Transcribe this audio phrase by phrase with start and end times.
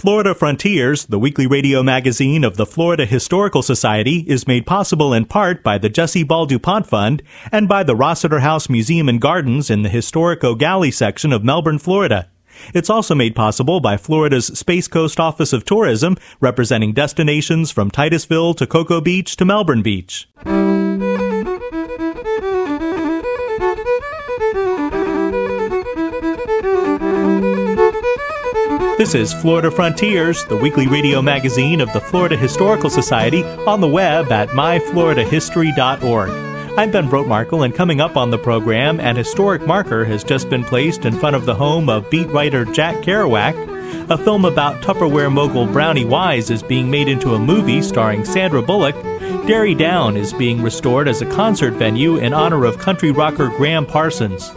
[0.00, 5.26] Florida Frontiers, the weekly radio magazine of the Florida Historical Society, is made possible in
[5.26, 9.68] part by the Jessie Ball DuPont Fund and by the Rossetter House Museum and Gardens
[9.68, 12.30] in the historic Gallie section of Melbourne, Florida.
[12.72, 18.54] It's also made possible by Florida's Space Coast Office of Tourism, representing destinations from Titusville
[18.54, 20.26] to Cocoa Beach to Melbourne Beach.
[29.00, 33.88] This is Florida Frontiers, the weekly radio magazine of the Florida Historical Society, on the
[33.88, 36.30] web at myfloridahistory.org.
[36.78, 40.64] I'm Ben Brotemarkle, and coming up on the program, an historic marker has just been
[40.64, 44.10] placed in front of the home of beat writer Jack Kerouac.
[44.10, 48.60] A film about Tupperware mogul Brownie Wise is being made into a movie starring Sandra
[48.60, 48.96] Bullock.
[49.46, 53.86] Derry Down is being restored as a concert venue in honor of country rocker Gram
[53.86, 54.50] Parsons.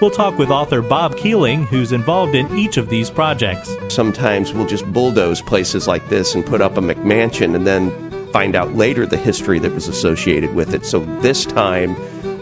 [0.00, 3.76] We'll talk with author Bob Kealing, who's involved in each of these projects.
[3.88, 7.90] Sometimes we'll just bulldoze places like this and put up a McMansion and then
[8.32, 10.86] find out later the history that was associated with it.
[10.86, 11.96] So this time,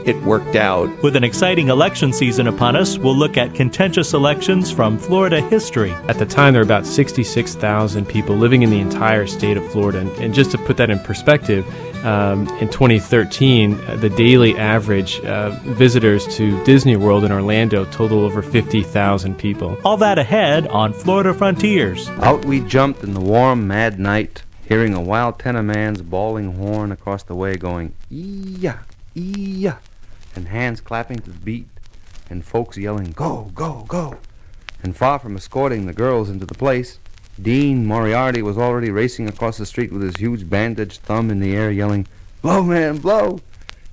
[0.09, 1.03] it worked out.
[1.03, 5.93] With an exciting election season upon us, we'll look at contentious elections from Florida history.
[6.09, 10.01] At the time, there were about 66,000 people living in the entire state of Florida.
[10.01, 11.67] And, and just to put that in perspective,
[12.05, 18.21] um, in 2013, uh, the daily average uh, visitors to Disney World in Orlando total
[18.21, 19.77] over 50,000 people.
[19.85, 22.09] All that ahead on Florida Frontiers.
[22.21, 26.93] Out we jumped in the warm, mad night, hearing a wild tenor man's bawling horn
[26.93, 28.75] across the way going, ee-ya,
[29.17, 29.77] ee-ya,
[30.39, 31.69] and hands clapping to the beat,
[32.31, 34.17] and folks yelling, go, go, go.
[34.83, 37.01] And far from escorting the girls into the place,
[37.41, 41.55] Dean Moriarty was already racing across the street with his huge bandaged thumb in the
[41.55, 42.07] air, yelling,
[42.41, 43.41] Blow, man, blow!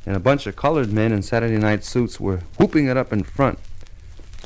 [0.05, 3.23] And a bunch of colored men in Saturday night suits were whooping it up in
[3.23, 3.57] front.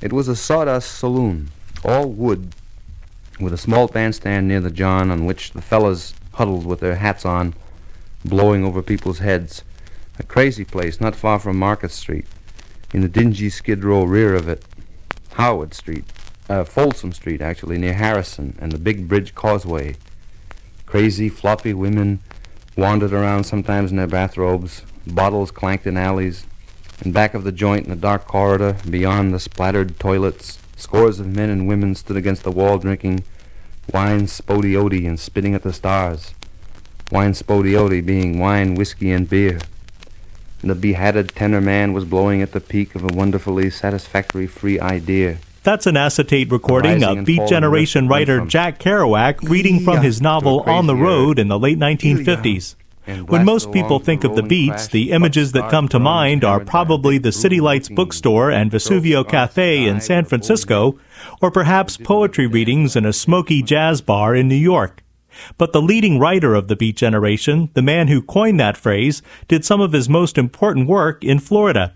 [0.02, 1.52] It was a sawdust saloon,
[1.84, 2.56] all wood,
[3.42, 7.26] with a small bandstand near the john on which the fellows huddled with their hats
[7.26, 7.56] on,
[8.24, 9.64] blowing over people's heads.
[10.20, 12.28] A crazy place not far from Market Street,
[12.94, 14.64] in the dingy skid row rear of it,
[15.34, 16.04] Howard Street
[16.50, 19.96] uh, Folsom Street, actually, near Harrison and the Bay Bridge Causeway.
[20.86, 22.20] Crazy, floppy women
[22.76, 26.46] wandered around sometimes in their bathrobes, bottles clanked in alleys.
[27.06, 31.28] In back of the joint in the dark corridor, beyond the splattered toilets, scores of
[31.28, 33.24] men and women stood against the wall drinking
[33.94, 36.34] wine spodiodi and spitting at the stars.
[37.12, 39.60] Wine spodiodi being wine, whiskey, and beer.
[40.62, 45.38] The beheaded tenor man was blowing at the peak of a wonderfully satisfactory free idea.
[45.64, 50.88] That's an acetate recording of Beat Generation writer Jack Kerouac reading from his novel On
[50.88, 52.76] the Road in the late 1950s.
[53.28, 57.18] When most people think of the Beats, the images that come to mind are probably
[57.18, 61.00] the City Lights bookstore and Vesuvio Cafe in San Francisco,
[61.42, 65.04] or perhaps poetry readings in a smoky jazz bar in New York.
[65.58, 69.66] But the leading writer of the Beat Generation, the man who coined that phrase, did
[69.66, 71.96] some of his most important work in Florida.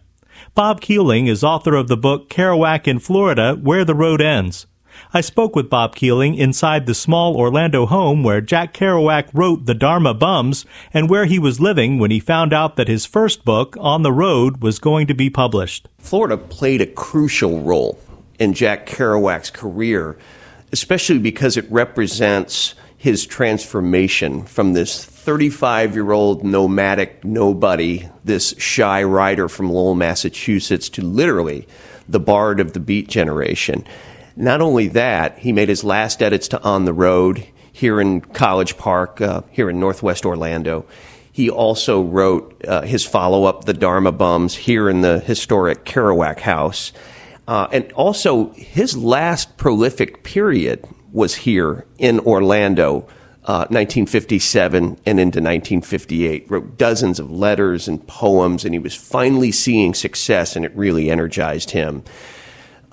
[0.55, 4.67] Bob Kealing is author of the book Kerouac in Florida, Where the Road Ends.
[5.13, 9.73] I spoke with Bob Kealing inside the small Orlando home where Jack Kerouac wrote The
[9.73, 13.75] Dharma Bums and where he was living when he found out that his first book,
[13.79, 15.87] On the Road, was going to be published.
[15.97, 17.99] Florida played a crucial role
[18.39, 20.17] in Jack Kerouac's career,
[20.71, 29.03] especially because it represents his transformation from this 35 year old nomadic nobody, this shy
[29.03, 31.67] writer from Lowell, Massachusetts, to literally
[32.07, 33.85] the bard of the beat generation.
[34.37, 38.77] Not only that, he made his last edits to On the Road here in College
[38.77, 40.85] Park, uh, here in Northwest Orlando.
[41.29, 46.39] He also wrote uh, his follow up, The Dharma Bums, here in the historic Kerouac
[46.39, 46.93] House.
[47.49, 53.07] Uh, and also, his last prolific period was here in Orlando
[53.45, 56.49] 1957 uh, and into 1958.
[56.49, 61.09] Wrote dozens of letters and poems, and he was finally seeing success, and it really
[61.09, 62.03] energized him.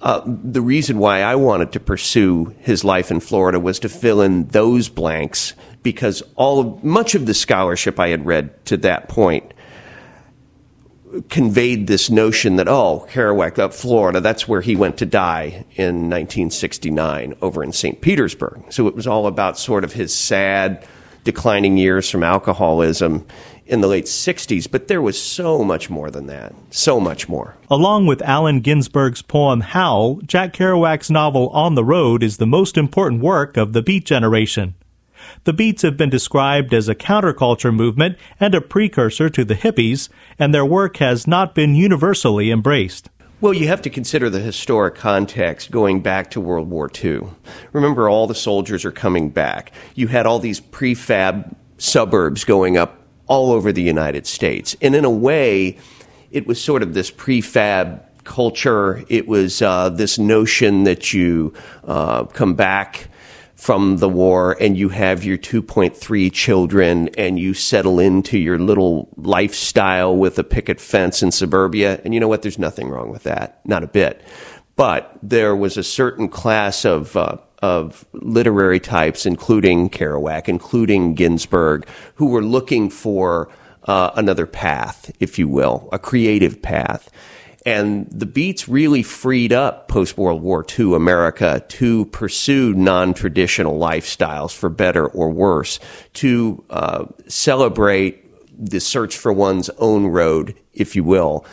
[0.01, 4.23] Uh, the reason why I wanted to pursue his life in Florida was to fill
[4.23, 5.53] in those blanks
[5.83, 9.53] because all of, much of the scholarship I had read to that point
[11.29, 16.09] conveyed this notion that, oh, Kerouac, that Florida, that's where he went to die in
[16.09, 18.01] 1969 over in St.
[18.01, 18.65] Petersburg.
[18.71, 20.87] So it was all about sort of his sad,
[21.25, 23.27] declining years from alcoholism
[23.67, 26.53] in the late 60s, but there was so much more than that.
[26.71, 27.57] So much more.
[27.71, 32.77] Along with Allen Ginsberg's poem Howl, Jack Kerouac's novel On the Road is the most
[32.77, 34.75] important work of the Beat generation.
[35.45, 40.09] The Beats have been described as a counterculture movement and a precursor to the hippies,
[40.39, 43.09] and their work has not been universally embraced.
[43.41, 47.23] Well, you have to consider the historic context going back to World War II.
[47.73, 49.73] Remember, all the soldiers are coming back.
[49.95, 54.77] You had all these prefab suburbs going up all over the United States.
[54.83, 55.79] And in a way,
[56.31, 59.05] it was sort of this prefab culture.
[59.09, 61.55] It was uh, this notion that you
[61.85, 63.09] uh, come back
[63.61, 69.11] from the war and you have your 2.3 children and you settle into your little
[69.19, 72.01] lifestyle with a picket fence in suburbia.
[72.03, 72.41] And you know what?
[72.41, 73.61] There's nothing wrong with that.
[73.67, 74.23] Not a bit.
[74.77, 81.87] But there was a certain class of, uh, of literary types, including Kerouac, including Ginsberg,
[82.15, 83.51] who were looking for
[83.85, 87.11] uh, another path, if you will, a creative path.
[87.67, 93.79] And the Beats really freed up post World War II America to pursue non traditional
[93.79, 95.79] lifestyles for better or worse,
[96.15, 98.27] to uh, celebrate
[98.59, 101.45] the search for one's own road, if you will.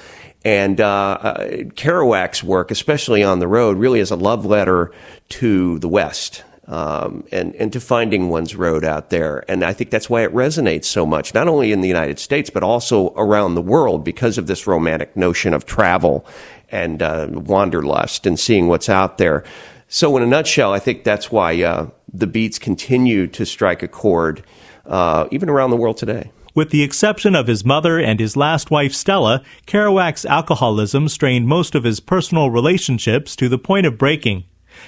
[0.46, 4.94] And uh, uh, Kerouac's work, especially on the road, really is a love letter
[5.30, 9.44] to the West um, and and to finding one's road out there.
[9.50, 12.50] And I think that's why it resonates so much, not only in the United States
[12.50, 16.26] but also around the world, because of this romantic notion of travel
[16.70, 19.44] and uh, wanderlust and seeing what's out there.
[19.88, 23.88] So, in a nutshell, I think that's why uh, the Beats continue to strike a
[23.88, 24.44] chord,
[24.86, 26.32] uh, even around the world today.
[26.54, 31.76] With the exception of his mother and his last wife, Stella, Kerouac's alcoholism strained most
[31.76, 34.44] of his personal relationships to the point of breaking.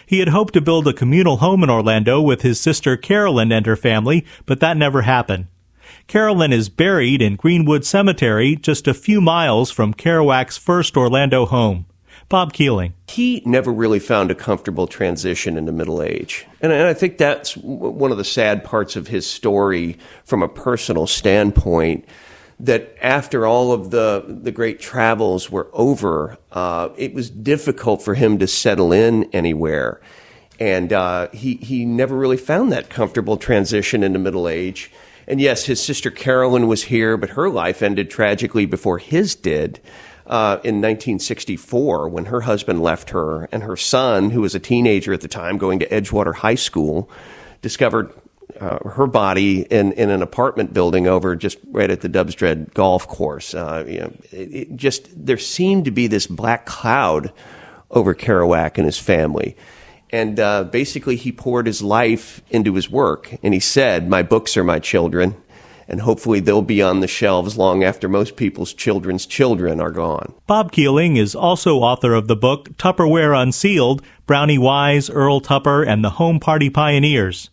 [0.05, 3.65] He had hoped to build a communal home in Orlando with his sister Carolyn and
[3.65, 5.47] her family, but that never happened.
[6.07, 11.85] Carolyn is buried in Greenwood Cemetery, just a few miles from Kerouac's first Orlando home.
[12.29, 12.93] Bob Kealing.
[13.07, 16.45] He never really found a comfortable transition into middle age.
[16.61, 21.07] And I think that's one of the sad parts of his story from a personal
[21.07, 22.05] standpoint
[22.59, 28.15] that after all of the, the great travels were over, uh, it was difficult for
[28.15, 30.01] him to settle in anywhere.
[30.59, 34.91] And uh, he, he never really found that comfortable transition into middle age.
[35.25, 39.79] And yes, his sister Carolyn was here, but her life ended tragically before his did.
[40.25, 45.13] Uh, in 1964, when her husband left her, and her son, who was a teenager
[45.13, 47.09] at the time, going to Edgewater High School,
[47.61, 48.11] discovered
[48.59, 53.07] uh, her body in, in an apartment building over just right at the Dubsdread golf
[53.07, 53.53] course.
[53.53, 57.31] Uh, you know, it, it just there seemed to be this black cloud
[57.91, 59.55] over Kerouac and his family.
[60.11, 63.35] And uh, basically, he poured his life into his work.
[63.43, 65.35] And he said, My books are my children,
[65.87, 70.33] and hopefully they'll be on the shelves long after most people's children's children are gone.
[70.47, 76.03] Bob Kealing is also author of the book Tupperware Unsealed Brownie Wise, Earl Tupper, and
[76.03, 77.51] the Home Party Pioneers.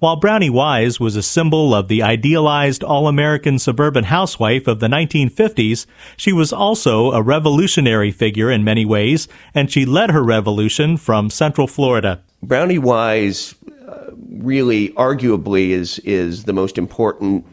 [0.00, 5.86] While Brownie Wise was a symbol of the idealized all-American suburban housewife of the 1950s,
[6.16, 11.30] she was also a revolutionary figure in many ways, and she led her revolution from
[11.30, 12.22] Central Florida.
[12.42, 13.54] Brownie Wise
[13.88, 17.46] uh, really arguably is is the most important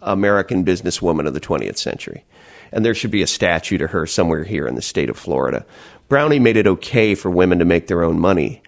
[0.00, 2.24] American businesswoman of the 20th century.
[2.72, 5.64] And there should be a statue to her somewhere here in the state of Florida.
[6.08, 8.62] Brownie made it okay for women to make their own money.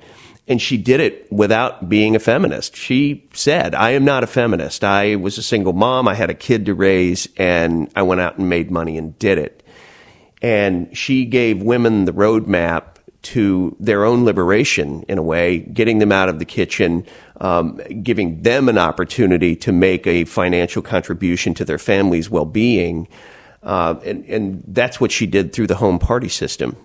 [0.46, 2.76] And she did it without being a feminist.
[2.76, 4.84] She said, I am not a feminist.
[4.84, 6.06] I was a single mom.
[6.06, 9.38] I had a kid to raise and I went out and made money and did
[9.38, 9.62] it.
[10.42, 16.12] And she gave women the roadmap to their own liberation in a way, getting them
[16.12, 17.06] out of the kitchen,
[17.40, 23.08] um, giving them an opportunity to make a financial contribution to their family's well-being.
[23.62, 26.76] Uh, and, and that's what she did through the home party system.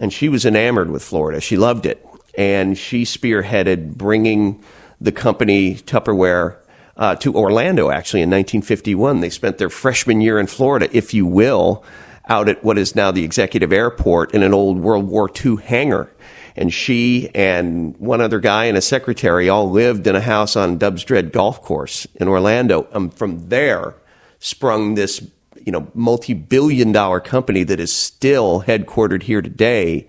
[0.00, 1.40] And she was enamored with Florida.
[1.40, 4.62] She loved it and she spearheaded bringing
[5.00, 6.58] the company Tupperware
[6.96, 7.90] uh, to Orlando.
[7.90, 11.84] Actually, in 1951, they spent their freshman year in Florida, if you will,
[12.28, 16.10] out at what is now the executive airport in an old World War II hangar.
[16.54, 20.78] And she and one other guy and a secretary all lived in a house on
[20.78, 22.86] Dubsdread Golf Course in Orlando.
[22.92, 23.94] Um, from there
[24.38, 25.26] sprung this,
[25.64, 30.08] you know, multi-billion dollar company that is still headquartered here today.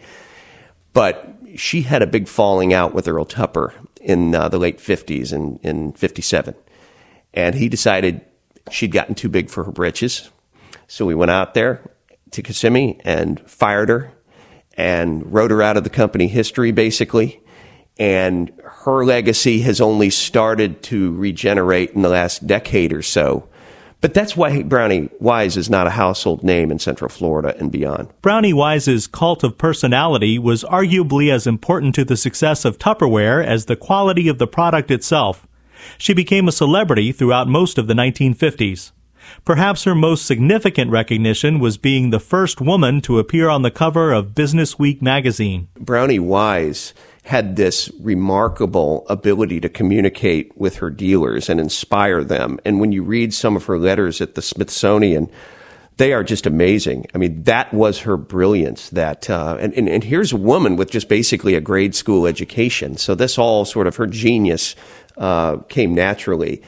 [0.91, 5.31] But she had a big falling out with Earl Tupper in uh, the late 50s
[5.31, 6.55] and in 57.
[7.33, 8.21] And he decided
[8.71, 10.29] she'd gotten too big for her britches.
[10.87, 11.89] So we went out there
[12.31, 14.11] to Kissimmee and fired her
[14.75, 17.41] and wrote her out of the company history, basically.
[17.97, 23.47] And her legacy has only started to regenerate in the last decade or so.
[24.03, 28.09] But that's why Brownie Wise is not a household name in Central Florida and beyond.
[28.21, 33.63] Brownie Wise's cult of personality was arguably as important to the success of Tupperware as
[33.63, 35.47] the quality of the product itself.
[35.97, 38.91] She became a celebrity throughout most of the 1950s.
[39.45, 44.11] Perhaps her most significant recognition was being the first woman to appear on the cover
[44.11, 45.69] of Business Week magazine.
[45.79, 46.93] Brownie Wise
[47.23, 52.59] had this remarkable ability to communicate with her dealers and inspire them.
[52.65, 55.29] And when you read some of her letters at the Smithsonian,
[55.97, 57.05] they are just amazing.
[57.13, 58.89] I mean, that was her brilliance.
[58.89, 62.97] That uh, and, and, and here's a woman with just basically a grade school education.
[62.97, 64.75] So this all sort of her genius
[65.17, 66.61] uh, came naturally.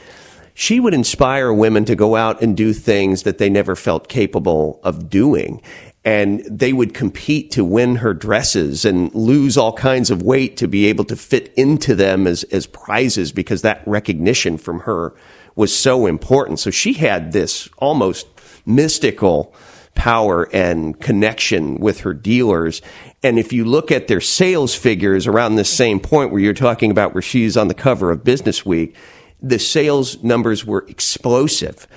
[0.54, 4.80] She would inspire women to go out and do things that they never felt capable
[4.84, 5.62] of doing
[6.06, 10.68] and they would compete to win her dresses and lose all kinds of weight to
[10.68, 15.16] be able to fit into them as, as prizes because that recognition from her
[15.56, 16.60] was so important.
[16.60, 18.28] So she had this almost
[18.68, 19.56] mystical
[19.96, 22.84] power and connection with her dealers.
[23.24, 26.92] And if you look at their sales figures around this same point where you're talking
[26.92, 28.96] about where she's on the cover of Business Week,
[29.42, 31.88] the sales numbers were explosive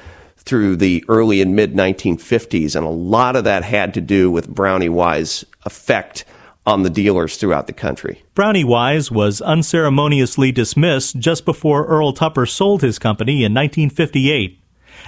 [0.49, 4.49] through the early and mid 1950s, and a lot of that had to do with
[4.49, 6.25] Brownie Wise' effect
[6.65, 8.23] on the dealers throughout the country.
[8.35, 14.59] Brownie Wise was unceremoniously dismissed just before Earl Tupper sold his company in 1958.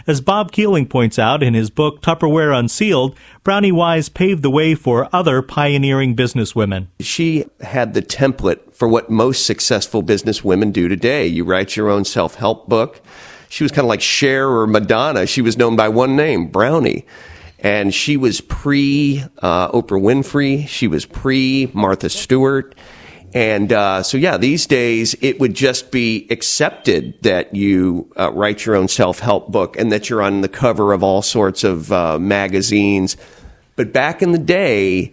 [0.07, 4.75] As Bob Kealing points out in his book Tupperware Unsealed, Brownie Wise paved the way
[4.75, 6.89] for other pioneering businesswomen.
[7.01, 11.27] She had the template for what most successful businesswomen do today.
[11.27, 13.01] You write your own self help book
[13.51, 15.27] she was kind of like Cher or Madonna.
[15.27, 17.05] She was known by one name, Brownie.
[17.59, 20.67] And she was pre uh, Oprah Winfrey.
[20.69, 22.77] She was pre Martha Stewart.
[23.35, 28.65] And uh, so, yeah, these days it would just be accepted that you uh, write
[28.65, 31.91] your own self help book and that you're on the cover of all sorts of
[31.93, 33.17] uh, magazines.
[33.75, 35.13] But back in the day,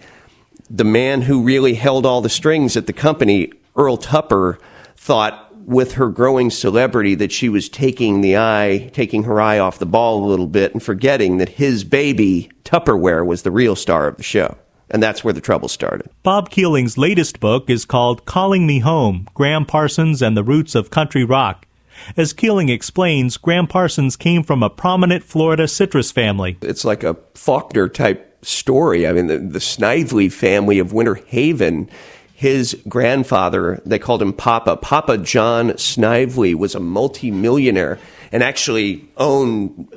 [0.69, 4.59] the man who really held all the strings at the company, Earl Tupper,
[4.95, 9.77] thought with her growing celebrity that she was taking the eye, taking her eye off
[9.77, 14.07] the ball a little bit and forgetting that his baby, Tupperware, was the real star
[14.07, 14.57] of the show.
[14.89, 16.09] And that's where the trouble started.
[16.23, 20.89] Bob Kealing's latest book is called Calling Me Home Gram Parsons and the Roots of
[20.89, 21.67] Country Rock.
[22.15, 26.57] As Kealing explains, Gram Parsons came from a prominent Florida citrus family.
[26.61, 29.05] It's like a Faulkner type story.
[29.05, 31.89] I mean, the, the Snively family of Winter Haven
[32.37, 34.77] his grandfather, they called him Papa.
[34.77, 37.97] Papa John Snively was a multimillionaire
[38.31, 39.91] and actually owned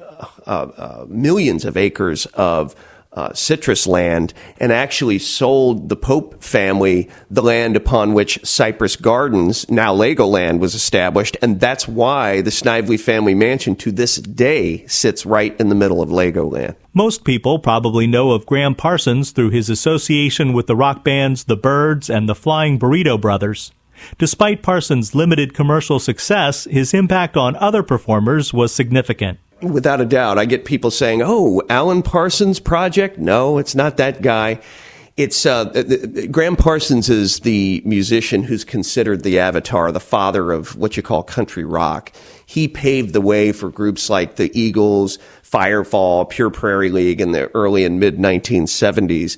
[0.46, 2.74] uh, uh, millions of acres of
[3.12, 9.68] uh, citrus land and actually sold the Pope family the land upon which Cypress Gardens,
[9.68, 11.36] now Legoland, was established.
[11.42, 16.02] And that's why the Snively family mansion to this day sits right in the middle
[16.02, 16.76] of Legoland.
[16.94, 21.56] Most people probably know of Graham Parsons through his association with the rock bands The
[21.56, 23.72] Byrds and the Flying Burrito Brothers.
[24.18, 29.38] Despite Parsons' limited commercial success, his impact on other performers was significant.
[29.62, 30.38] Without a doubt.
[30.38, 33.18] I get people saying, oh, Alan Parsons Project?
[33.18, 34.60] No, it's not that guy.
[35.16, 35.64] It's uh,
[36.30, 41.22] Gram Parsons is the musician who's considered the avatar, the father of what you call
[41.22, 42.10] country rock.
[42.46, 47.54] He paved the way for groups like the Eagles, Firefall, Pure Prairie League in the
[47.54, 49.36] early and mid 1970s.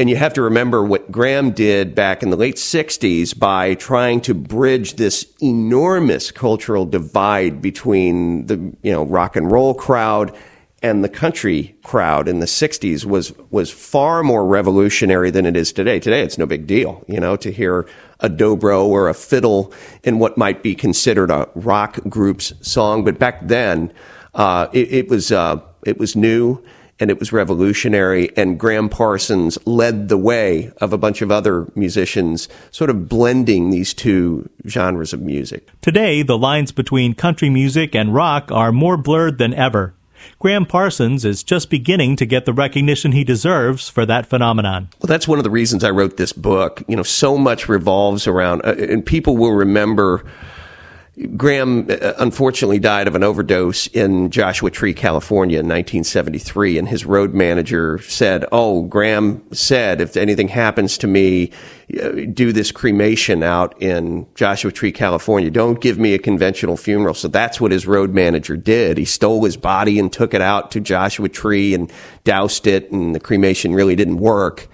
[0.00, 4.22] And you have to remember what Gram did back in the late 60s by trying
[4.22, 10.34] to bridge this enormous cultural divide between the, you know, rock and roll crowd
[10.82, 15.70] and the country crowd in the 60s was was far more revolutionary than it is
[15.70, 16.00] today.
[16.00, 17.86] Today it's no big deal, you know, to hear
[18.20, 19.70] a dobro or a fiddle
[20.02, 23.92] in what might be considered a rock group's song, but back then
[24.34, 26.64] uh, it, it, was uh, it was new
[27.00, 28.30] and it was revolutionary.
[28.36, 33.70] And Gram Parsons led the way of a bunch of other musicians, sort of blending
[33.70, 35.68] these two genres of music.
[35.80, 39.94] Today, the lines between country music and rock are more blurred than ever.
[40.38, 44.88] Gram Parsons is just beginning to get the recognition he deserves for that phenomenon.
[45.00, 46.82] Well, that's one of the reasons I wrote this book.
[46.88, 50.24] You know, so much revolves around, uh, and people will remember
[51.36, 56.78] Gram uh, unfortunately died of an overdose in Joshua Tree, California in 1973.
[56.78, 61.50] And his road manager said, Oh, Gram said, if anything happens to me,
[62.00, 65.50] uh, do this cremation out in Joshua Tree, California.
[65.50, 67.14] Don't give me a conventional funeral.
[67.14, 68.96] So that's what his road manager did.
[68.96, 72.90] He stole his body and took it out to Joshua Tree and doused it.
[72.92, 74.68] And the cremation really didn't work.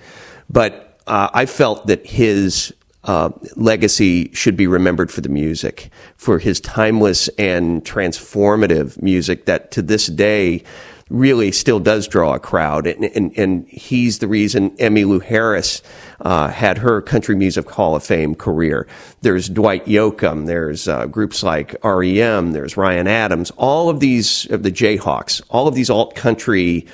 [0.51, 2.75] But uh, I felt that his
[3.07, 9.71] uh, legacy should be remembered for the music, for his timeless and transformative music that
[9.71, 10.63] to this day
[11.09, 12.85] really still does draw a crowd.
[12.85, 15.83] And, and, and he's the reason Emmylou Harris
[16.21, 18.89] uh, had her Country Music Hall of Fame career.
[19.21, 20.47] There's Dwight Yoakam.
[20.47, 22.53] There's uh, groups like REM.
[22.53, 23.53] There's Ryan Adams.
[23.53, 26.89] All of these, of the Jayhawks, all of these alt country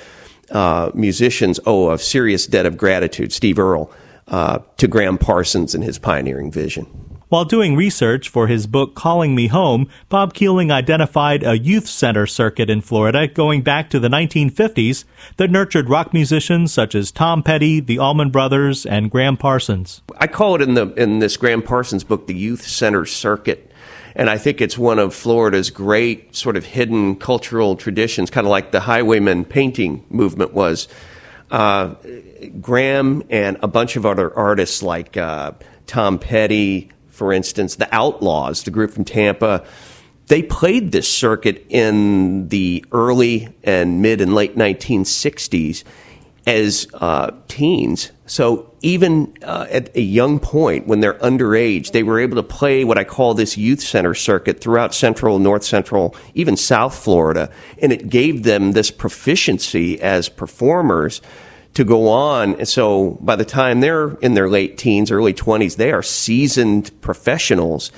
[0.51, 3.33] uh, musicians owe a serious debt of gratitude.
[3.33, 3.91] Steve Earle
[4.27, 7.13] uh, to Gram Parsons and his pioneering vision.
[7.33, 12.27] While doing research for his book Calling Me Home, Bob Kealing identified a youth center
[12.27, 15.03] circuit in Florida going back to the 1950s
[15.37, 20.03] that nurtured rock musicians such as Tom Petty, the Allman Brothers, and Gram Parsons.
[20.19, 23.71] I call it in the in this Graham Parsons book the youth center circuit.
[24.15, 28.51] And I think it's one of Florida's great sort of hidden cultural traditions, kind of
[28.51, 30.87] like the highwayman painting movement was
[31.53, 31.93] uh,
[32.59, 35.51] Gram and a bunch of other artists like uh,
[35.85, 39.63] Tom Petty, for instance, the Outlaws, the group from Tampa,
[40.27, 45.83] they played this circuit in the early and mid and late 1960s
[46.45, 48.11] as uh, teens.
[48.25, 52.83] So even uh, at a young point, when they're underage, they were able to play
[52.83, 57.91] what I call this youth center circuit throughout Central, North Central, even South Florida, and
[57.91, 61.21] it gave them this proficiency as performers
[61.73, 62.55] to go on.
[62.55, 66.91] And so by the time they're in their late teens, early 20s, they are seasoned
[67.01, 67.91] professionals.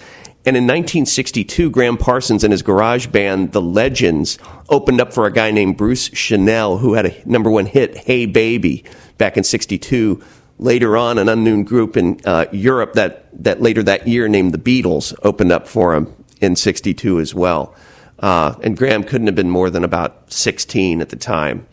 [0.48, 4.38] And in 1962, Gram Parsons and his garage band, The Legends,
[4.70, 8.28] opened up for a guy named Bruce Channel, who had a number one hit, Hey
[8.28, 8.84] Baby,
[9.18, 10.24] back in 62.
[10.60, 14.60] Later on, an unknown group in uh, Europe that, that later that year named The
[14.60, 17.74] Beatles opened up for him in 62 as well.
[18.20, 21.68] Uh, and Gram couldn't have been more than about 16 at the time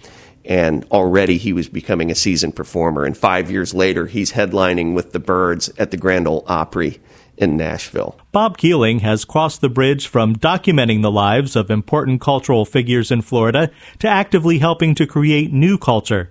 [0.44, 3.04] and already he was becoming a seasoned performer.
[3.04, 7.00] And five years later, he's headlining with the Byrds at the Grand Ole Opry
[7.36, 8.18] in Nashville.
[8.30, 13.22] Bob Kealing has crossed the bridge from documenting the lives of important cultural figures in
[13.22, 16.30] Florida to actively helping to create new culture.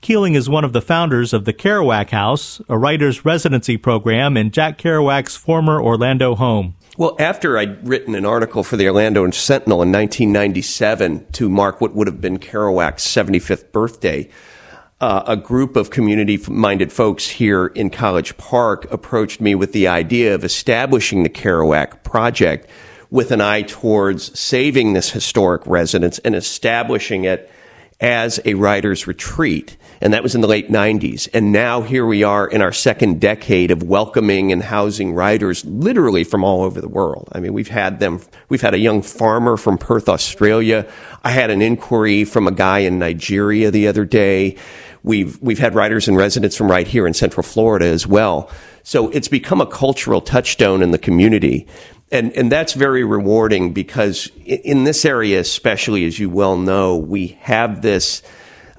[0.00, 4.50] Kealing is one of the founders of the Kerouac House, a writer's residency program in
[4.50, 6.74] Jack Kerouac's former Orlando home.
[6.96, 11.94] Well, after I'd written an article for the Orlando Sentinel in 1997 to mark what
[11.94, 14.28] would have been Kerouac's 75th birthday,
[15.02, 19.88] uh, a group of community minded folks here in College Park approached me with the
[19.88, 22.68] idea of establishing the Kerouac Project
[23.10, 27.50] with an eye towards saving this historic residence and establishing it
[28.00, 31.28] as a writer's retreat and that was in the late 90s.
[31.32, 36.24] And now here we are in our second decade of welcoming and housing writers literally
[36.24, 37.28] from all over the world.
[37.32, 40.90] I mean, we've had them, we've had a young farmer from Perth, Australia.
[41.22, 44.56] I had an inquiry from a guy in Nigeria the other day.
[45.04, 48.50] We've, we've had writers and residents from right here in Central Florida as well.
[48.82, 51.68] So it's become a cultural touchstone in the community.
[52.10, 57.38] And, and that's very rewarding because in this area, especially as you well know, we
[57.40, 58.22] have this,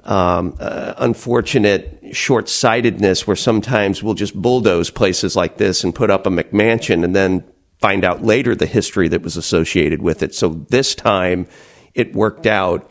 [0.04, 6.10] um, uh, unfortunate short sightedness where sometimes we'll just bulldoze places like this and put
[6.10, 7.44] up a McMansion and then
[7.78, 10.34] find out later the history that was associated with it.
[10.34, 11.46] So this time
[11.94, 12.90] it worked out.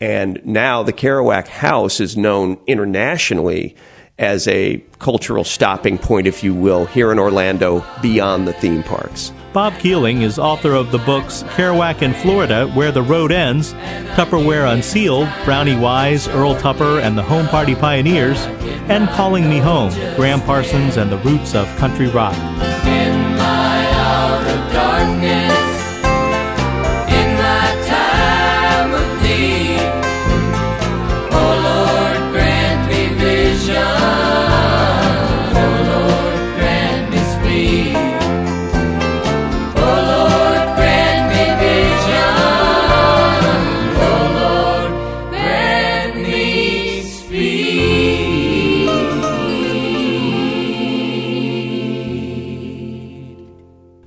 [0.00, 3.76] And now the Kerouac House is known internationally
[4.18, 9.32] as a cultural stopping point, if you will, here in Orlando beyond the theme parks.
[9.52, 13.72] Bob Kealing is author of the books Kerouac in Florida, Where the Road Ends,
[14.14, 18.38] Tupperware Unsealed, Brownie Wise, Earl Tupper, and the Home Party Pioneers,
[18.88, 22.34] and Calling Me Home, Gram Parsons and the Roots of Country Rock.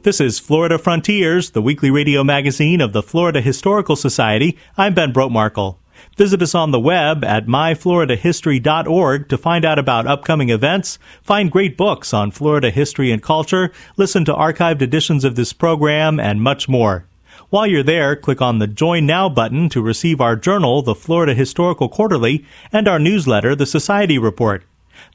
[0.07, 4.57] This is Florida Frontiers, the weekly radio magazine of the Florida Historical Society.
[4.77, 5.79] I'm Ben Brotemarkle.
[6.15, 11.75] Visit us on the web at myfloridahistory.org to find out about upcoming events, find great
[11.75, 16.69] books on Florida history and culture, listen to archived editions of this program, and much
[16.69, 17.05] more.
[17.49, 21.33] While you're there, click on the Join Now button to receive our journal, the Florida
[21.33, 24.63] Historical Quarterly, and our newsletter, the Society Report.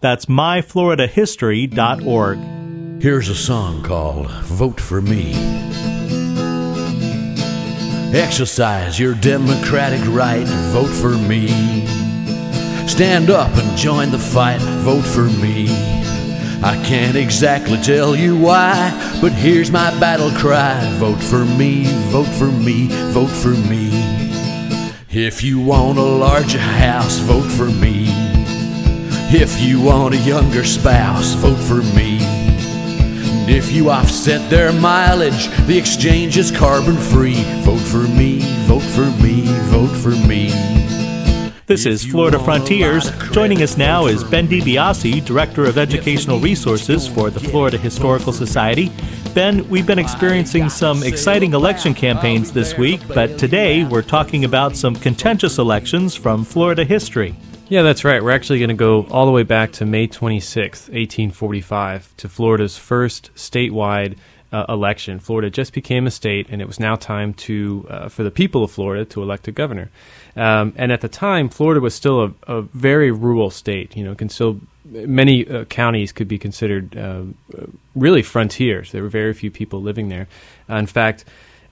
[0.03, 2.62] That's myfloridahistory.org.
[3.03, 5.35] Here's a song called Vote for Me.
[8.15, 11.49] Exercise your democratic right, vote for me.
[12.87, 15.67] Stand up and join the fight, vote for me.
[16.63, 22.33] I can't exactly tell you why, but here's my battle cry vote for me, vote
[22.39, 23.91] for me, vote for me.
[25.11, 28.05] If you want a larger house, vote for me.
[29.35, 32.32] If you want a younger spouse, vote for me.
[33.49, 37.43] If you offset their mileage, the exchange is carbon free.
[37.65, 40.53] Vote for me, vote for me, vote for me.
[41.67, 43.11] This is Florida Frontiers.
[43.33, 48.93] Joining us now is Ben DiBiase, Director of Educational Resources for the Florida Historical Society.
[49.35, 54.45] Ben, we've been experiencing some exciting oh, election campaigns this week, but today we're talking
[54.45, 57.35] about some contentious elections from Florida history.
[57.73, 58.23] Yeah, that's right.
[58.23, 62.77] We're actually going to go all the way back to May 26, 1845, to Florida's
[62.77, 64.19] first statewide
[64.53, 65.19] uh, election.
[65.19, 68.63] Florida just became a state, and it was now time to uh, for the people
[68.63, 69.91] of Florida to elect a governor.
[70.37, 73.97] Um, and at the time, Florida was still a, a very rural state.
[73.97, 77.23] You know, can still many uh, counties could be considered uh,
[77.95, 78.93] really frontiers.
[78.93, 80.29] There were very few people living there.
[80.69, 81.25] in fact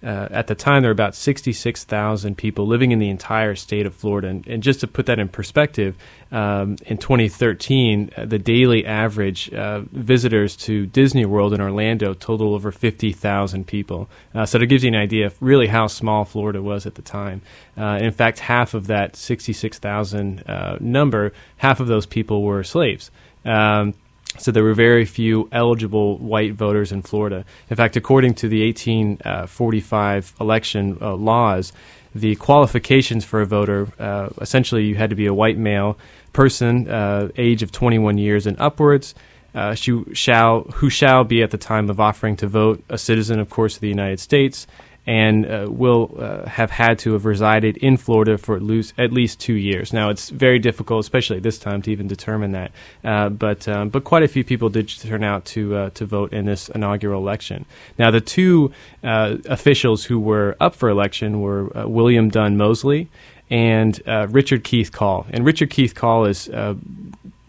[0.02, 3.94] uh, at the time, there were about 66,000 people living in the entire state of
[3.94, 4.28] Florida.
[4.28, 5.94] And, and just to put that in perspective,
[6.32, 12.54] um, in 2013, uh, the daily average uh, visitors to Disney World in Orlando total
[12.54, 14.08] over 50,000 people.
[14.34, 17.02] Uh, so that gives you an idea of really how small Florida was at the
[17.02, 17.42] time.
[17.76, 23.10] Uh, in fact, half of that 66,000 uh, number, half of those people were slaves.
[23.44, 23.94] Um,
[24.38, 27.44] so there were very few eligible white voters in Florida.
[27.68, 31.72] In fact, according to the 1845 election uh, laws,
[32.14, 35.98] the qualifications for a voter uh, essentially you had to be a white male
[36.32, 39.14] person, uh, age of 21 years and upwards.
[39.52, 43.50] Uh, shall who shall be at the time of offering to vote a citizen, of
[43.50, 44.68] course, of the United States,
[45.06, 49.12] and uh, will uh, have had to have resided in Florida for at least, at
[49.12, 49.92] least two years.
[49.92, 52.72] Now, it's very difficult, especially this time, to even determine that.
[53.02, 56.32] Uh, but um, but quite a few people did turn out to uh, to vote
[56.32, 57.64] in this inaugural election.
[57.98, 63.08] Now, the two uh, officials who were up for election were uh, William Dunn Moseley
[63.50, 65.26] and Richard Keith Call.
[65.30, 66.48] And Richard Keith Call is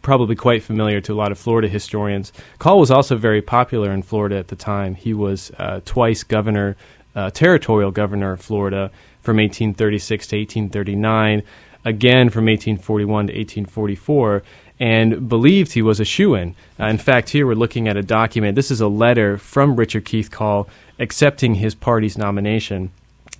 [0.01, 2.33] probably quite familiar to a lot of Florida historians.
[2.59, 4.95] Call was also very popular in Florida at the time.
[4.95, 6.75] He was uh, twice governor
[7.15, 11.43] uh, territorial governor of Florida from 1836 to 1839,
[11.85, 14.43] again from 1841 to 1844,
[14.79, 16.55] and believed he was a shoe in.
[16.79, 18.55] Uh, in fact, here we're looking at a document.
[18.55, 22.91] This is a letter from Richard Keith Call accepting his party's nomination.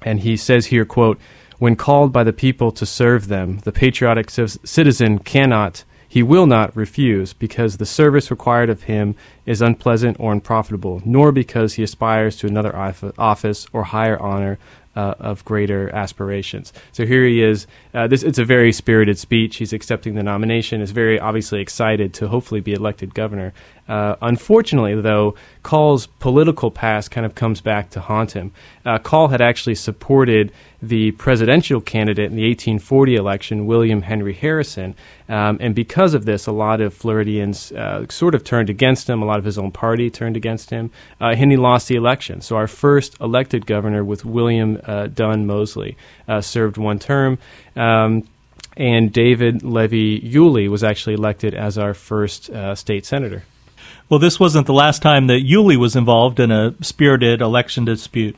[0.04, 1.20] And he says here, quote,
[1.58, 6.45] when called by the people to serve them, the patriotic c- citizen cannot he will
[6.45, 11.84] not refuse because the service required of him is unpleasant or unprofitable, nor because he
[11.84, 12.76] aspires to another
[13.17, 14.60] office or higher honor
[14.93, 16.74] uh, of greater aspirations.
[16.91, 17.65] So here he is.
[17.93, 19.58] Uh, this it's a very spirited speech.
[19.58, 20.82] He's accepting the nomination.
[20.82, 23.54] Is very obviously excited to hopefully be elected governor.
[23.91, 28.54] Uh, unfortunately, though, Call's political past kind of comes back to haunt him.
[28.86, 34.95] Uh, Call had actually supported the presidential candidate in the 1840 election, William Henry Harrison,
[35.27, 39.21] um, and because of this, a lot of Floridians uh, sort of turned against him.
[39.21, 42.39] A lot of his own party turned against him, uh, and he lost the election.
[42.39, 44.75] So our first elected governor, with William
[45.13, 45.97] Dunn Moseley,
[46.39, 47.38] served one term.
[47.82, 48.28] Um,
[48.78, 53.44] and David Levy Yulee was actually elected as our first state senator.
[54.12, 58.36] Well, this wasn't the last time that Yulee was involved in a spirited election dispute.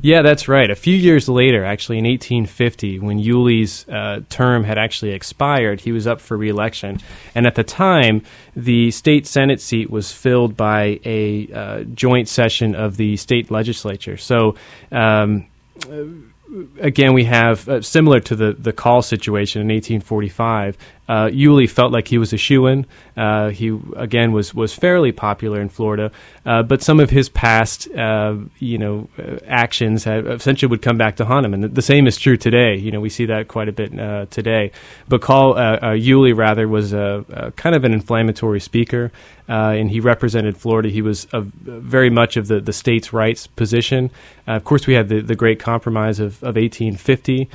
[0.00, 0.70] Yeah, that's right.
[0.70, 5.90] A few years later, actually in 1850, when Yulee's uh, term had actually expired, he
[5.90, 7.00] was up for reelection.
[7.34, 8.22] And at the time,
[8.54, 14.16] the state Senate seat was filled by a uh, joint session of the state legislature.
[14.16, 14.54] So,
[14.92, 15.46] um,
[16.78, 20.76] again, we have uh, similar to the, the call situation in 1845
[21.08, 22.86] uh, Yulee felt like he was a shoe in.
[23.16, 26.10] Uh, he again was was fairly popular in Florida,
[26.46, 31.16] uh, but some of his past, uh, you know, uh, actions essentially would come back
[31.16, 32.74] to haunt him, and the, the, same is true today.
[32.74, 34.72] You know, we see that quite a bit uh, today.
[35.08, 39.12] But Call Yulee rather was a, kind of an inflammatory speaker,
[39.46, 40.88] and he represented Florida.
[40.88, 44.10] He was a, very much of the, the states' rights position.
[44.46, 47.48] of course, we had the, the Great Compromise of, of 1850,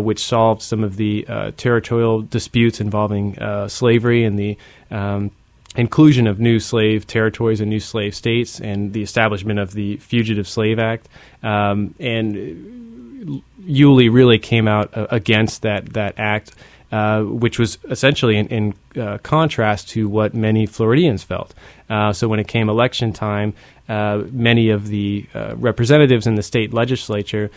[0.00, 1.24] which solved some of the
[1.56, 4.56] territorial disputes and involving uh, slavery and the
[4.92, 5.32] um,
[5.74, 10.46] inclusion of new slave territories and new slave states and the establishment of the Fugitive
[10.46, 11.08] Slave Act.
[11.42, 16.52] Um, and Yulee really came out uh, against that, that act.
[16.94, 21.52] Uh, which was essentially in, in uh, contrast to what many Floridians felt.
[21.90, 23.52] Uh, so when it came election time,
[23.88, 27.50] uh, many of the uh, representatives in the state legislature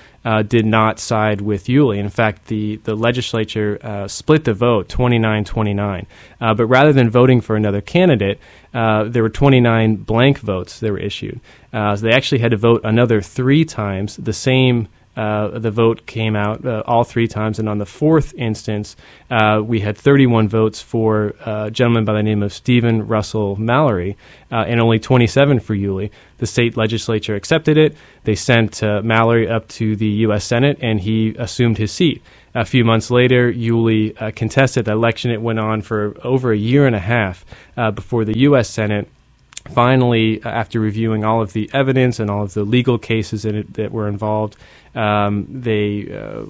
[0.48, 2.00] did not side with Yulee.
[2.00, 6.08] In fact, the, the legislature split the vote 29 29.
[6.42, 8.40] Uh, but rather than voting for another candidate,
[8.74, 11.40] there were 29 blank votes that were issued.
[11.72, 16.36] so they actually had to vote another three times the same uh, the vote came
[16.36, 18.96] out uh, all three times, and on the fourth instance,
[19.32, 23.56] uh, we had 31 votes for uh, a gentleman by the name of Stephen Russell
[23.56, 24.16] Mallory,
[24.52, 26.12] uh, and only 27 for Yulee.
[26.38, 27.98] The state legislature accepted it.
[28.26, 30.46] They sent Mallory up to the U.S.
[30.46, 32.22] Senate, and he assumed his seat.
[32.54, 35.32] A few months later, Yulee contested the election.
[35.32, 37.44] It went on for over a year and a half
[37.96, 38.70] before the U.S.
[38.70, 39.10] Senate
[39.70, 43.92] finally, after reviewing all of the evidence and all of the legal cases it, that
[43.92, 44.56] were involved,
[44.96, 46.46] um, they uh,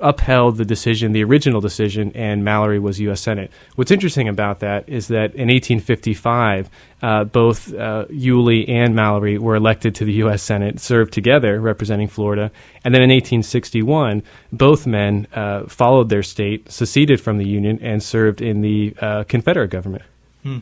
[0.00, 3.20] upheld the decision, the original decision, and Mallory was U.S.
[3.20, 3.50] Senate.
[3.76, 6.68] What's interesting about that is that in 1855,
[7.02, 10.42] uh, both uh, Yulee and Mallory were elected to the U.S.
[10.42, 12.50] Senate, served together representing Florida,
[12.84, 18.02] and then in 1861, both men uh, followed their state, seceded from the Union, and
[18.02, 20.04] served in the uh, Confederate government.
[20.44, 20.58] Hmm.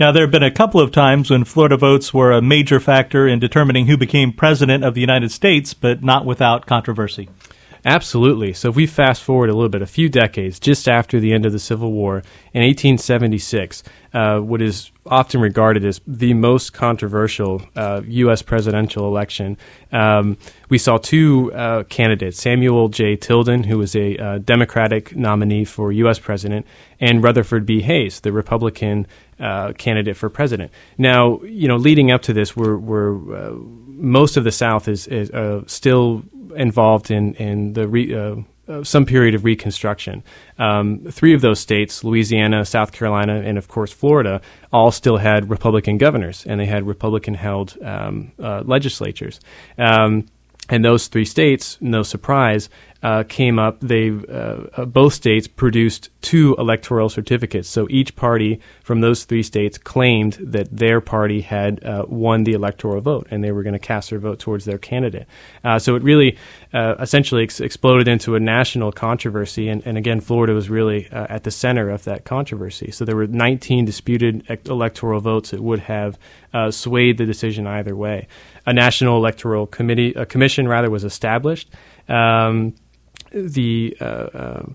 [0.00, 3.28] Now, there have been a couple of times when Florida votes were a major factor
[3.28, 7.28] in determining who became president of the United States, but not without controversy.
[7.84, 8.52] Absolutely.
[8.52, 11.44] So if we fast forward a little bit, a few decades, just after the end
[11.44, 12.18] of the Civil War,
[12.54, 13.82] in 1876,
[14.14, 18.40] uh, what is often regarded as the most controversial uh, U.S.
[18.40, 19.56] presidential election,
[19.90, 23.16] um, we saw two uh, candidates, Samuel J.
[23.16, 26.20] Tilden, who was a uh, Democratic nominee for U.S.
[26.20, 26.66] president,
[27.00, 27.82] and Rutherford B.
[27.82, 29.08] Hayes, the Republican
[29.40, 30.70] uh, candidate for president.
[30.98, 35.08] Now, you know, leading up to this, we're, we're uh, most of the South is,
[35.08, 35.32] is
[35.66, 36.22] still
[36.56, 38.36] involved in in the re, uh,
[38.68, 40.22] uh, some period of Reconstruction.
[40.58, 44.40] Um, three of those states, Louisiana, South Carolina, and of course Florida,
[44.72, 49.40] all still had Republican governors and they had Republican-held um, uh, legislatures.
[49.78, 50.26] Um,
[50.68, 52.68] and those three states, no surprise,
[53.02, 57.68] uh, came up, they uh, uh, both states produced two electoral certificates.
[57.68, 62.52] So each party from those three states claimed that their party had uh, won the
[62.52, 65.26] electoral vote, and they were going to cast their vote towards their candidate.
[65.64, 66.38] Uh, so it really
[66.72, 71.42] uh, essentially ex- exploded into a national controversy, and, and again, Florida was really at
[71.42, 72.92] the center of that controversy.
[72.92, 76.18] So there were 19 disputed electoral votes that would have
[76.70, 78.28] swayed the decision either way.
[78.64, 81.68] A national electoral committee, a commission rather, was established.
[82.08, 82.74] Um,
[83.32, 84.66] the uh, uh,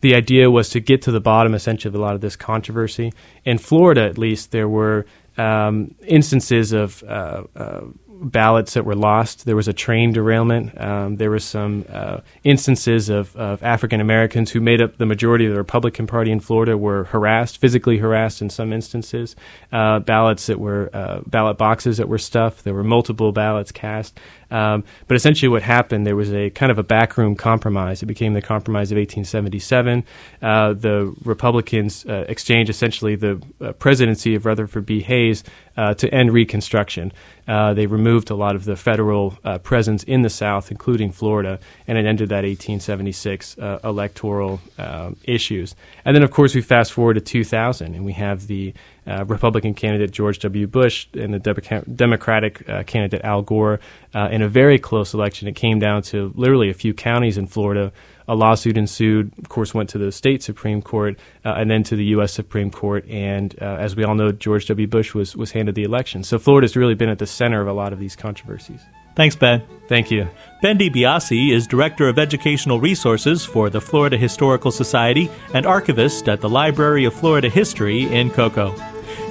[0.00, 3.12] the idea was to get to the bottom essentially of a lot of this controversy.
[3.44, 7.80] In Florida, at least, there were um, instances of uh, uh,
[8.20, 9.46] ballots that were lost.
[9.46, 10.78] There was a train derailment.
[10.80, 15.46] Um, there were some uh, instances of, of African Americans who made up the majority
[15.46, 19.34] of the Republican Party in Florida were harassed, physically harassed in some instances.
[19.72, 22.64] Uh, ballots that were uh, ballot boxes that were stuffed.
[22.64, 24.18] There were multiple ballots cast.
[24.50, 28.02] Um, but essentially, what happened there was a kind of a backroom compromise.
[28.02, 30.04] It became the Compromise of 1877.
[30.42, 35.00] Uh, the Republicans uh, exchanged essentially the uh, presidency of Rutherford B.
[35.02, 35.44] Hayes
[35.76, 37.12] uh, to end Reconstruction.
[37.48, 41.58] Uh, they removed a lot of the federal uh, presence in the South, including Florida,
[41.86, 45.74] and it ended that 1876 electoral um, issues.
[46.04, 48.74] And then, of course, we fast forward to 2000, and we have the
[49.10, 50.66] uh, Republican candidate George W.
[50.66, 53.80] Bush and the De- Democratic uh, candidate Al Gore
[54.14, 55.48] uh, in a very close election.
[55.48, 57.92] It came down to literally a few counties in Florida.
[58.28, 61.96] A lawsuit ensued, of course, went to the state Supreme Court uh, and then to
[61.96, 62.32] the U.S.
[62.32, 63.04] Supreme Court.
[63.08, 64.86] And uh, as we all know, George W.
[64.86, 66.22] Bush was, was handed the election.
[66.22, 68.80] So Florida's really been at the center of a lot of these controversies.
[69.16, 69.62] Thanks, Ben.
[69.88, 70.28] Thank you.
[70.62, 76.40] Ben DiBiase is Director of Educational Resources for the Florida Historical Society and archivist at
[76.40, 78.72] the Library of Florida History in Cocoa.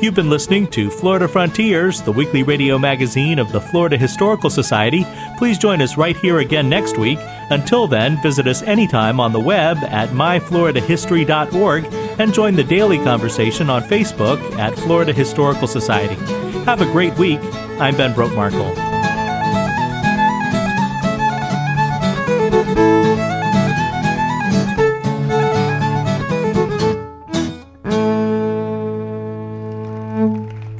[0.01, 5.05] You've been listening to Florida Frontiers, the weekly radio magazine of the Florida Historical Society.
[5.38, 7.19] Please join us right here again next week.
[7.49, 11.85] Until then, visit us anytime on the web at myfloridahistory.org
[12.17, 16.15] and join the daily conversation on Facebook at Florida Historical Society.
[16.63, 17.41] Have a great week.
[17.81, 18.88] I'm Ben Brotemarkle.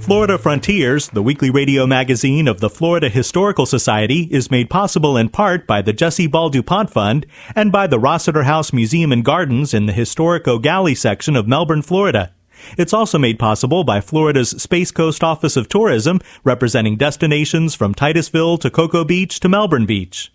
[0.10, 5.30] Florida Frontiers, the weekly radio magazine of the Florida Historical Society, is made possible in
[5.30, 9.72] part by the Jessie Ball DuPont Fund and by the Rossetter House Museum and Gardens
[9.72, 12.34] in the historic Gallie section of Melbourne, Florida.
[12.76, 18.58] It's also made possible by Florida's Space Coast Office of Tourism, representing destinations from Titusville
[18.58, 20.28] to Cocoa Beach to Melbourne Beach.